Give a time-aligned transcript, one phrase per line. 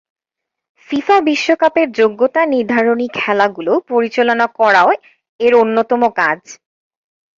[0.89, 4.89] FIFA বিশ্বকাপের যোগ্যতা নির্ধারণী খেলাগুলো পরিচালনা করাও
[5.39, 6.39] এর অন্যতম কাজ।